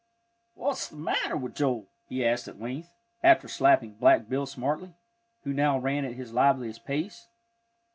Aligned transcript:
"What's 0.55 0.89
th' 0.89 0.93
matter 0.95 1.37
with 1.37 1.53
Joel?" 1.53 1.85
he 2.07 2.25
asked 2.25 2.47
at 2.47 2.59
length, 2.59 2.91
after 3.23 3.47
slapping 3.47 3.97
Black 3.99 4.27
Bill 4.27 4.47
smartly, 4.47 4.95
who 5.43 5.53
now 5.53 5.77
ran 5.77 6.05
at 6.05 6.13
his 6.15 6.33
liveliest 6.33 6.85
pace. 6.85 7.27